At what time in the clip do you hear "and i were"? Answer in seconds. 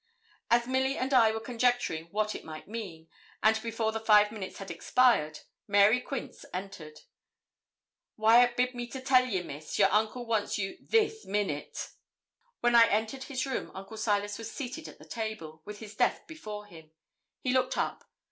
0.97-1.39